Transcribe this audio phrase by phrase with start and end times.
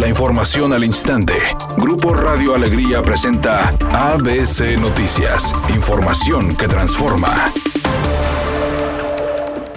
[0.00, 1.34] La información al instante.
[1.76, 5.54] Grupo Radio Alegría presenta ABC Noticias.
[5.74, 7.52] Información que transforma.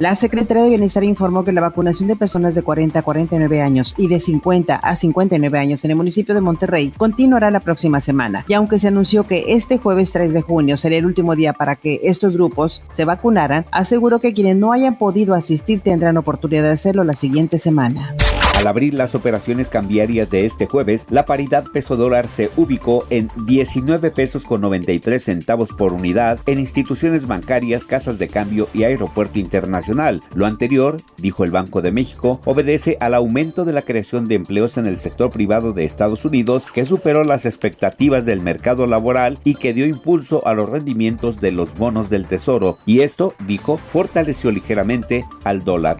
[0.00, 3.94] La Secretaría de Bienestar informó que la vacunación de personas de 40 a 49 años
[3.96, 8.44] y de 50 a 59 años en el municipio de Monterrey continuará la próxima semana.
[8.48, 11.76] Y aunque se anunció que este jueves 3 de junio sería el último día para
[11.76, 16.70] que estos grupos se vacunaran, aseguró que quienes no hayan podido asistir tendrán oportunidad de
[16.70, 18.16] hacerlo la siguiente semana.
[18.58, 23.30] Al abrir las operaciones cambiarias de este jueves, la paridad peso dólar se ubicó en
[23.46, 29.38] 19 pesos con 93 centavos por unidad en instituciones bancarias, casas de cambio y aeropuerto
[29.38, 30.22] internacional.
[30.34, 34.76] Lo anterior, dijo el Banco de México, obedece al aumento de la creación de empleos
[34.76, 39.54] en el sector privado de Estados Unidos que superó las expectativas del mercado laboral y
[39.54, 42.78] que dio impulso a los rendimientos de los bonos del Tesoro.
[42.86, 45.98] Y esto, dijo, fortaleció ligeramente al dólar.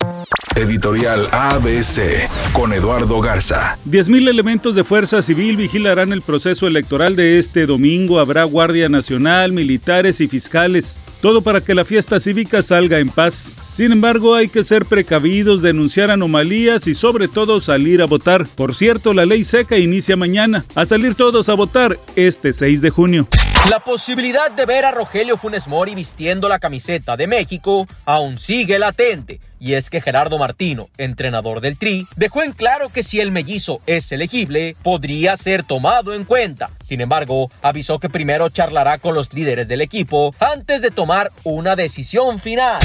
[0.56, 3.78] Editorial ABC con Eduardo Garza.
[3.88, 8.18] 10.000 elementos de fuerza civil vigilarán el proceso electoral de este domingo.
[8.18, 11.02] Habrá Guardia Nacional, militares y fiscales.
[11.20, 13.54] Todo para que la fiesta cívica salga en paz.
[13.72, 18.46] Sin embargo, hay que ser precavidos, denunciar anomalías y sobre todo salir a votar.
[18.48, 20.64] Por cierto, la ley seca inicia mañana.
[20.74, 23.28] A salir todos a votar este 6 de junio.
[23.70, 28.78] La posibilidad de ver a Rogelio Funes Mori vistiendo la camiseta de México aún sigue
[28.78, 29.40] latente.
[29.60, 33.80] Y es que Gerardo Martino, entrenador del Tri, dejó en claro que si el mellizo
[33.86, 36.70] es elegible, podría ser tomado en cuenta.
[36.82, 41.76] Sin embargo, avisó que primero charlará con los líderes del equipo antes de tomar una
[41.76, 42.80] decisión final.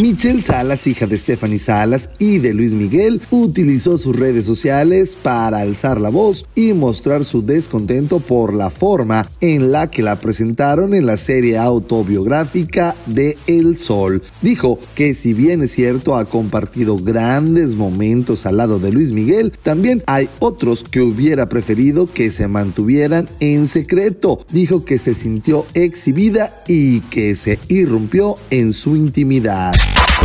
[0.00, 5.60] Michelle Salas, hija de Stephanie Salas y de Luis Miguel, utilizó sus redes sociales para
[5.60, 10.94] alzar la voz y mostrar su descontento por la forma en la que la presentaron
[10.94, 14.20] en la serie autobiográfica de El Sol.
[14.42, 19.52] Dijo que si bien es cierto ha compartido grandes momentos al lado de Luis Miguel,
[19.62, 24.44] también hay otros que hubiera preferido que se mantuvieran en secreto.
[24.50, 29.72] Dijo que se sintió exhibida y que se irrumpió en su intimidad.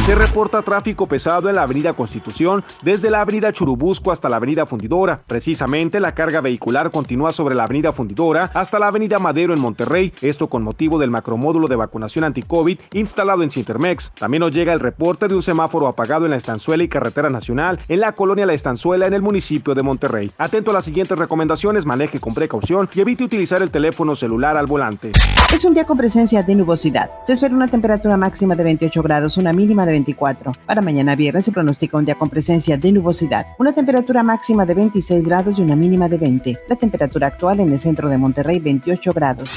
[0.05, 4.65] Se reporta tráfico pesado en la avenida Constitución desde la avenida Churubusco hasta la avenida
[4.65, 5.21] Fundidora.
[5.27, 10.11] Precisamente la carga vehicular continúa sobre la avenida Fundidora hasta la avenida Madero en Monterrey,
[10.21, 14.11] esto con motivo del macromódulo de vacunación anti-COVID instalado en Cintermex.
[14.17, 17.79] También nos llega el reporte de un semáforo apagado en la Estanzuela y Carretera Nacional
[17.88, 20.31] en la colonia La Estanzuela en el municipio de Monterrey.
[20.39, 24.65] Atento a las siguientes recomendaciones, maneje con precaución y evite utilizar el teléfono celular al
[24.65, 25.11] volante.
[25.53, 27.11] Es un día con presencia de nubosidad.
[27.25, 30.53] Se espera una temperatura máxima de 28 grados, una mínima de 24.
[30.66, 34.73] Para mañana viernes se pronostica un día con presencia de nubosidad, una temperatura máxima de
[34.73, 36.59] 26 grados y una mínima de 20.
[36.67, 39.50] La temperatura actual en el centro de Monterrey 28 grados.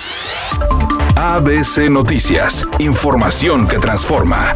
[1.16, 4.52] ABC Noticias, información que transforma.